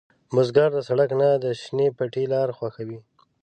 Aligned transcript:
بزګر 0.33 0.69
د 0.75 0.79
سړک 0.87 1.09
نه، 1.19 1.29
د 1.43 1.45
شنې 1.61 1.87
پټي 1.97 2.23
لاره 2.33 2.53
خوښوي 2.57 2.99